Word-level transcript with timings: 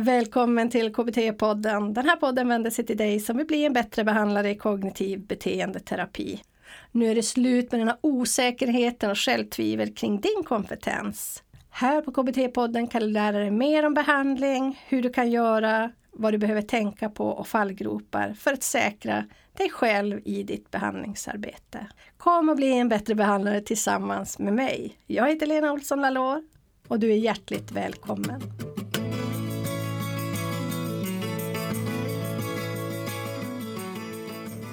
Välkommen 0.00 0.70
till 0.70 0.92
KBT-podden. 0.94 1.94
Den 1.94 2.08
här 2.08 2.16
podden 2.16 2.48
vänder 2.48 2.70
sig 2.70 2.86
till 2.86 2.96
dig 2.96 3.20
som 3.20 3.36
vill 3.36 3.46
bli 3.46 3.64
en 3.64 3.72
bättre 3.72 4.04
behandlare 4.04 4.50
i 4.50 4.54
kognitiv 4.54 5.26
beteendeterapi. 5.26 6.42
Nu 6.92 7.10
är 7.10 7.14
det 7.14 7.22
slut 7.22 7.72
med 7.72 7.80
den 7.80 7.88
här 7.88 7.96
osäkerheten 8.00 9.10
och 9.10 9.18
självtvivel 9.18 9.94
kring 9.94 10.20
din 10.20 10.44
kompetens. 10.44 11.42
Här 11.70 12.00
på 12.00 12.12
KBT-podden 12.12 12.86
kan 12.86 13.00
du 13.00 13.08
lära 13.08 13.38
dig 13.38 13.50
mer 13.50 13.86
om 13.86 13.94
behandling, 13.94 14.82
hur 14.88 15.02
du 15.02 15.10
kan 15.10 15.30
göra, 15.30 15.90
vad 16.12 16.34
du 16.34 16.38
behöver 16.38 16.62
tänka 16.62 17.08
på 17.08 17.26
och 17.26 17.48
fallgropar 17.48 18.34
för 18.38 18.52
att 18.52 18.62
säkra 18.62 19.24
dig 19.56 19.70
själv 19.70 20.20
i 20.24 20.42
ditt 20.42 20.70
behandlingsarbete. 20.70 21.86
Kom 22.16 22.48
och 22.48 22.56
bli 22.56 22.78
en 22.78 22.88
bättre 22.88 23.14
behandlare 23.14 23.60
tillsammans 23.60 24.38
med 24.38 24.52
mig. 24.52 24.98
Jag 25.06 25.28
heter 25.28 25.46
Lena 25.46 25.72
Olsson 25.72 26.00
Lalor 26.00 26.42
och 26.88 26.98
du 26.98 27.12
är 27.12 27.16
hjärtligt 27.16 27.72
välkommen. 27.72 28.42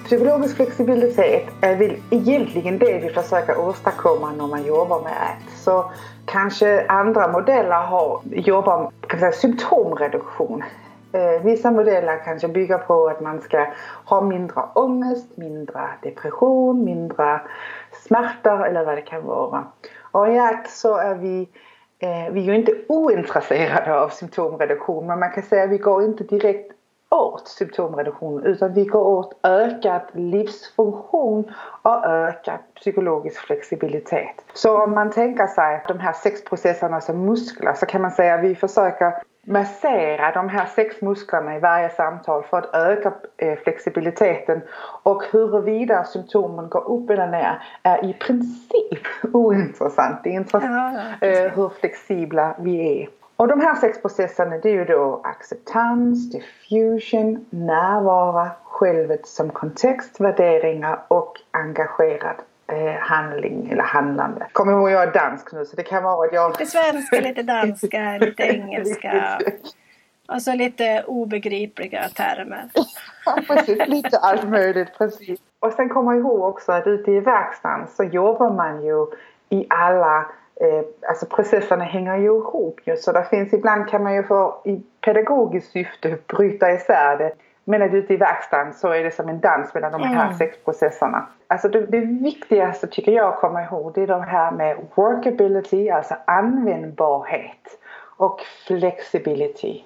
Psykologisk 0.05 0.55
flexibilitet 0.55 1.43
är 1.61 1.75
väl 1.75 1.95
egentligen 2.09 2.77
det 2.77 2.99
vi 2.99 3.09
försöker 3.09 3.59
åstadkomma 3.59 4.31
när 4.31 4.47
man 4.47 4.65
jobbar 4.65 5.01
med 5.01 5.11
ACT. 5.11 5.57
Så 5.57 5.91
kanske 6.25 6.85
andra 6.87 7.27
modeller 7.27 7.81
har, 7.81 8.21
jobbar 8.25 8.91
med 9.21 9.33
symptomreduktion. 9.33 10.63
Eh, 11.11 11.43
vissa 11.43 11.71
modeller 11.71 12.21
kanske 12.25 12.47
bygger 12.47 12.77
på 12.77 13.07
att 13.07 13.21
man 13.21 13.41
ska 13.41 13.67
ha 14.05 14.21
mindre 14.21 14.61
ångest, 14.75 15.37
mindre 15.37 15.81
depression, 16.01 16.83
mindre 16.83 17.41
smärtor 17.91 18.65
eller 18.65 18.85
vad 18.85 18.97
det 18.97 19.01
kan 19.01 19.25
vara. 19.25 19.63
Och 20.11 20.27
i 20.27 20.39
ACT 20.39 20.69
så 20.69 20.97
är 20.97 21.15
vi 21.15 21.49
eh, 21.99 22.33
vi 22.33 22.41
är 22.41 22.45
ju 22.45 22.55
inte 22.55 22.73
ointresserade 22.87 23.99
av 23.99 24.09
symptomreduktion 24.09 25.07
men 25.07 25.19
man 25.19 25.31
kan 25.31 25.43
säga 25.43 25.63
att 25.63 25.69
vi 25.69 25.77
går 25.77 26.03
inte 26.03 26.23
direkt 26.23 26.74
åt 27.09 27.47
symptomreduktion 27.47 28.45
utan 28.45 28.73
vi 28.73 28.85
går 28.85 29.05
åt 29.05 29.39
ökad 29.43 30.01
livsfunktion 30.13 31.51
och 31.81 32.05
ökad 32.05 32.59
psykologisk 32.75 33.41
flexibilitet. 33.41 34.35
Så 34.53 34.83
om 34.83 34.91
man 34.91 35.11
tänker 35.11 35.47
sig 35.47 35.83
de 35.87 35.99
här 35.99 36.13
sex 36.13 36.43
processerna 36.43 37.01
som 37.01 37.25
muskler 37.25 37.73
så 37.73 37.85
kan 37.85 38.01
man 38.01 38.11
säga 38.11 38.35
att 38.35 38.43
vi 38.43 38.55
försöker 38.55 39.13
massera 39.47 40.31
de 40.31 40.49
här 40.49 40.65
sex 40.65 41.01
musklerna 41.01 41.55
i 41.55 41.59
varje 41.59 41.89
samtal 41.89 42.43
för 42.43 42.57
att 42.57 42.75
öka 42.75 43.13
eh, 43.37 43.59
flexibiliteten 43.59 44.61
och 45.03 45.23
huruvida 45.31 46.03
symptomen 46.03 46.69
går 46.69 46.91
upp 46.91 47.09
eller 47.09 47.27
ner 47.27 47.63
är 47.83 48.05
i 48.05 48.13
princip 48.13 49.07
ointressant. 49.33 50.23
Det 50.23 50.29
är 50.29 50.33
intressant 50.33 50.99
ja, 51.21 51.27
hur 51.27 51.69
flexibla 51.69 52.55
vi 52.59 53.01
är. 53.01 53.09
Och 53.37 53.47
de 53.47 53.61
här 53.61 53.75
sex 53.75 54.01
processerna 54.01 54.57
det 54.57 54.69
är 54.69 54.73
ju 54.73 54.85
då 54.85 55.21
acceptans, 55.23 56.31
diffusion, 56.31 57.45
närvaro, 57.49 58.49
självet 58.63 59.27
som 59.27 59.49
kontext, 59.49 60.19
värderingar 60.19 60.99
och 61.07 61.41
engagerad 61.51 62.35
eh, 62.67 62.93
handling 62.99 63.69
eller 63.71 63.83
handlande. 63.83 64.47
Kommer 64.51 64.71
ihåg 64.71 64.91
jag 64.91 65.03
är 65.03 65.13
dansk 65.13 65.53
nu 65.53 65.65
så 65.65 65.75
det 65.75 65.83
kan 65.83 66.03
vara 66.03 66.27
att 66.27 66.33
jag... 66.33 66.51
Lite 66.51 66.65
svenska, 66.65 67.19
lite 67.19 67.43
danska, 67.43 68.17
lite 68.21 68.43
engelska. 68.43 69.39
Och 70.27 70.41
så 70.41 70.53
lite 70.53 71.03
obegripliga 71.07 72.09
termer. 72.09 72.69
ja, 73.25 73.39
precis. 73.47 73.87
Lite 73.87 74.17
allt 74.17 74.49
möjligt, 74.49 74.97
precis. 74.97 75.39
Och 75.59 75.73
sen 75.73 75.89
kommer 75.89 76.13
ihåg 76.13 76.41
också 76.41 76.71
att 76.71 76.87
ute 76.87 77.11
i 77.11 77.19
verkstaden 77.19 77.87
så 77.87 78.03
jobbar 78.03 78.49
man 78.49 78.85
ju 78.85 79.07
i 79.49 79.65
alla 79.69 80.25
alltså 81.07 81.25
processerna 81.25 81.83
hänger 81.83 82.17
ju 82.17 82.25
ihop 82.25 82.79
ju, 82.83 82.97
så 82.97 83.11
det 83.11 83.25
finns 83.25 83.53
ibland 83.53 83.89
kan 83.89 84.03
man 84.03 84.15
ju 84.15 84.23
få 84.23 84.61
i 84.65 84.81
pedagogiskt 85.01 85.71
syfte 85.71 86.17
bryta 86.27 86.71
isär 86.71 87.17
det. 87.17 87.31
Men 87.67 87.81
att 87.81 87.93
ute 87.93 88.13
i 88.13 88.17
verkstaden 88.17 88.73
så 88.73 88.87
är 88.87 89.03
det 89.03 89.11
som 89.11 89.29
en 89.29 89.39
dans 89.39 89.73
mellan 89.73 89.91
de 89.91 90.03
här 90.03 90.25
mm. 90.25 90.37
sex 90.37 90.57
processerna. 90.65 91.27
Alltså 91.47 91.69
det, 91.69 91.85
det 91.85 91.99
viktigaste 91.99 92.87
tycker 92.87 93.11
jag 93.11 93.33
att 93.33 93.39
komma 93.39 93.63
ihåg 93.63 93.91
det 93.95 94.01
är 94.01 94.07
de 94.07 94.23
här 94.23 94.51
med 94.51 94.77
workability, 94.95 95.89
alltså 95.89 96.15
användbarhet 96.25 97.79
och 98.17 98.41
flexibility. 98.67 99.83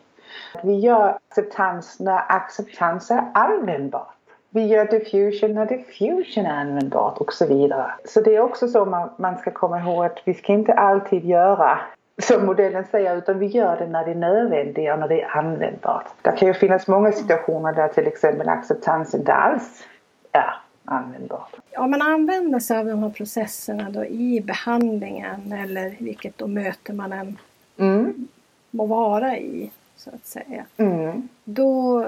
Vi 0.63 0.79
gör 0.79 1.17
acceptans 1.29 1.99
när 1.99 2.21
acceptans 2.27 3.11
är 3.11 3.23
användbart. 3.33 4.18
Vi 4.49 4.65
gör 4.65 4.85
diffusion 4.85 5.53
när 5.53 5.65
diffusion 5.65 6.45
är 6.45 6.53
användbart 6.53 7.17
och 7.17 7.33
så 7.33 7.47
vidare. 7.47 7.91
Så 8.05 8.21
det 8.21 8.35
är 8.35 8.39
också 8.39 8.67
så 8.67 8.85
man, 8.85 9.09
man 9.17 9.37
ska 9.37 9.51
komma 9.51 9.79
ihåg 9.79 10.05
att 10.05 10.19
vi 10.25 10.33
ska 10.33 10.53
inte 10.53 10.73
alltid 10.73 11.25
göra 11.25 11.79
som 12.21 12.45
modellen 12.45 12.85
säger 12.91 13.17
utan 13.17 13.39
vi 13.39 13.45
gör 13.45 13.77
det 13.77 13.87
när 13.87 14.05
det 14.05 14.11
är 14.11 14.15
nödvändigt 14.15 14.91
och 14.91 14.99
när 14.99 15.07
det 15.07 15.21
är 15.21 15.37
användbart. 15.37 16.07
Det 16.21 16.31
kan 16.31 16.47
ju 16.47 16.53
finnas 16.53 16.87
många 16.87 17.11
situationer 17.11 17.73
där 17.73 17.87
till 17.87 18.07
exempel 18.07 18.49
acceptans 18.49 19.15
inte 19.15 19.33
alls 19.33 19.83
är 20.31 20.55
användbart. 20.85 21.53
Om 21.77 21.91
man 21.91 22.01
använder 22.01 22.59
sig 22.59 22.77
av 22.77 22.85
de 22.85 23.03
här 23.03 23.09
processerna 23.09 23.89
då 23.89 24.05
i 24.05 24.41
behandlingen 24.41 25.51
eller 25.51 25.95
vilket 25.99 26.37
då 26.37 26.47
möte 26.47 26.93
man 26.93 27.13
än 27.13 27.37
mm. 27.77 28.27
må 28.71 28.85
vara 28.85 29.37
i 29.37 29.71
så 29.95 30.09
att 30.09 30.25
säga. 30.25 30.65
Mm. 30.77 31.27
Då 31.43 32.05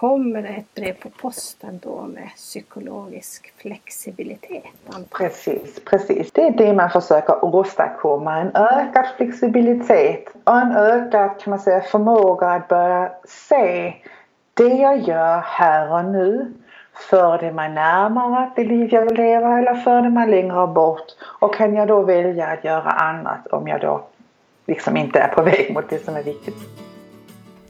kommer 0.00 0.42
det 0.42 0.48
ett 0.48 0.74
brev 0.74 0.92
på 0.92 1.10
posten 1.10 1.80
då 1.82 2.02
med 2.02 2.28
psykologisk 2.36 3.52
flexibilitet? 3.56 4.64
Precis, 5.10 5.80
precis. 5.84 6.32
Det 6.32 6.46
är 6.46 6.50
det 6.50 6.72
man 6.72 6.90
försöker 6.90 7.44
åstadkomma. 7.44 8.38
En 8.38 8.50
ökad 8.54 9.06
flexibilitet 9.16 10.24
och 10.44 10.58
en 10.58 10.76
ökad 10.76 11.30
kan 11.40 11.50
man 11.50 11.58
säga, 11.58 11.80
förmåga 11.80 12.48
att 12.48 12.68
börja 12.68 13.12
se 13.24 13.94
det 14.54 14.68
jag 14.68 14.98
gör 14.98 15.40
här 15.44 15.92
och 15.92 16.04
nu. 16.04 16.54
För 17.10 17.38
det 17.38 17.52
mig 17.52 17.68
närmare 17.68 18.50
det 18.56 18.64
liv 18.64 18.88
jag 18.92 19.02
vill 19.02 19.16
leva 19.16 19.58
eller 19.58 19.74
för 19.74 20.02
det 20.02 20.10
mig 20.10 20.28
längre 20.28 20.66
bort? 20.66 21.06
Och 21.40 21.54
kan 21.54 21.74
jag 21.74 21.88
då 21.88 22.02
välja 22.02 22.46
att 22.46 22.64
göra 22.64 22.90
annat 22.90 23.46
om 23.46 23.68
jag 23.68 23.80
då 23.80 24.04
liksom 24.66 24.96
inte 24.96 25.18
är 25.18 25.28
på 25.28 25.42
väg 25.42 25.74
mot 25.74 25.90
det 25.90 26.04
som 26.04 26.16
är 26.16 26.22
viktigt? 26.22 26.87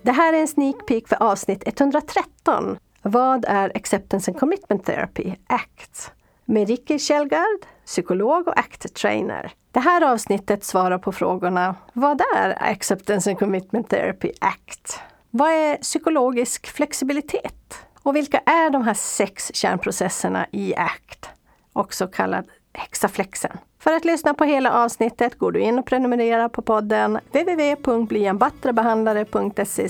Det 0.02 0.12
här 0.12 0.32
är 0.32 0.40
en 0.40 0.48
sneak 0.48 0.86
peek 0.86 1.08
för 1.08 1.22
avsnitt 1.22 1.62
113. 1.66 2.78
Vad 3.02 3.44
är 3.48 3.76
Acceptance 3.76 4.30
and 4.30 4.40
Commitment 4.40 4.84
Therapy, 4.86 5.34
ACT? 5.46 6.12
Med 6.44 6.68
Ricky 6.68 6.98
Kjellgard, 6.98 7.60
psykolog 7.86 8.48
och 8.48 8.58
ACT-trainer. 8.58 9.50
Det 9.72 9.80
här 9.80 10.12
avsnittet 10.12 10.64
svarar 10.64 10.98
på 10.98 11.12
frågorna 11.12 11.74
Vad 11.92 12.22
är 12.36 12.62
Acceptance 12.62 13.30
and 13.30 13.38
Commitment 13.38 13.88
Therapy, 13.88 14.32
ACT? 14.40 15.00
Vad 15.30 15.50
är 15.50 15.76
psykologisk 15.76 16.66
flexibilitet? 16.66 17.74
Och 18.02 18.16
vilka 18.16 18.38
är 18.38 18.70
de 18.70 18.82
här 18.82 18.94
sex 18.94 19.50
kärnprocesserna 19.54 20.46
i 20.52 20.74
ACT? 20.74 21.28
Också 21.72 22.06
kallad 22.06 22.44
hexaflexen. 22.72 23.58
För 23.88 23.96
att 23.96 24.04
lyssna 24.04 24.34
på 24.34 24.44
hela 24.44 24.84
avsnittet 24.84 25.38
går 25.38 25.52
du 25.52 25.60
in 25.60 25.78
och 25.78 25.86
prenumererar 25.86 26.48
på 26.48 26.62
podden 26.62 27.18
www.blienbattrebehandlare.se 27.32 29.88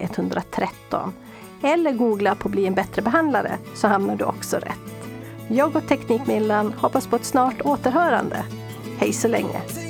113 0.00 1.12
eller 1.62 1.92
googla 1.92 2.34
på 2.34 2.48
Bli 2.48 2.66
en 2.66 2.74
bättre 2.74 3.02
behandlare 3.02 3.58
så 3.74 3.88
hamnar 3.88 4.16
du 4.16 4.24
också 4.24 4.56
rätt. 4.56 5.08
Jag 5.48 5.76
och 5.76 5.88
Teknikmillan 5.88 6.72
hoppas 6.72 7.06
på 7.06 7.16
ett 7.16 7.24
snart 7.24 7.60
återhörande. 7.64 8.44
Hej 8.98 9.12
så 9.12 9.28
länge! 9.28 9.87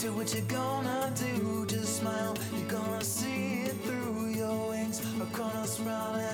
Do 0.00 0.12
what 0.12 0.32
you're 0.32 0.44
gonna 0.44 1.12
do, 1.16 1.66
just 1.66 1.96
smile. 1.98 2.36
You're 2.56 2.68
gonna 2.68 3.02
see 3.02 3.62
it 3.62 3.74
through 3.82 4.28
your 4.28 4.68
wings 4.70 5.00
are 5.20 5.36
gonna 5.36 5.66
sprout. 5.66 6.27